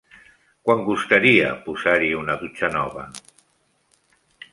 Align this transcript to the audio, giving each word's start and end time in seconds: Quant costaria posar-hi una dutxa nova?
Quant 0.67 0.79
costaria 0.85 1.51
posar-hi 1.67 2.09
una 2.21 2.37
dutxa 2.45 2.71
nova? 2.77 3.05